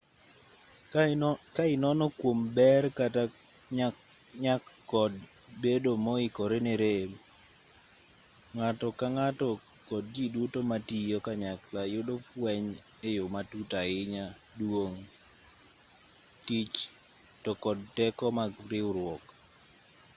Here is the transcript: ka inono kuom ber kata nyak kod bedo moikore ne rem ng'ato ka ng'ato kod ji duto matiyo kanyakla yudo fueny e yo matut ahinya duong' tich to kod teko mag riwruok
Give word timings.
ka 1.57 1.63
inono 1.73 2.05
kuom 2.19 2.39
ber 2.57 2.83
kata 2.97 3.23
nyak 4.43 4.63
kod 4.91 5.11
bedo 5.61 5.91
moikore 6.05 6.57
ne 6.65 6.73
rem 6.83 7.11
ng'ato 8.55 8.87
ka 8.99 9.07
ng'ato 9.15 9.49
kod 9.89 10.03
ji 10.15 10.25
duto 10.35 10.59
matiyo 10.71 11.17
kanyakla 11.25 11.81
yudo 11.93 12.15
fueny 12.29 12.67
e 13.07 13.09
yo 13.17 13.25
matut 13.33 13.69
ahinya 13.81 14.25
duong' 14.57 14.99
tich 16.45 16.75
to 17.43 17.51
kod 17.63 17.77
teko 17.97 18.25
mag 18.39 18.51
riwruok 18.71 19.23